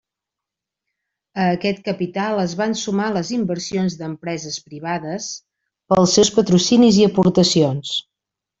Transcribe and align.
A 1.43 1.43
aquest 1.57 1.81
capital 1.89 2.41
es 2.45 2.55
van 2.61 2.73
sumar 2.85 3.11
les 3.19 3.31
inversions 3.37 3.99
d'empreses 4.01 4.57
privades 4.71 5.29
pels 5.95 6.19
seus 6.19 6.35
patrocinis 6.41 6.99
i 7.05 7.09
aportacions. 7.13 7.97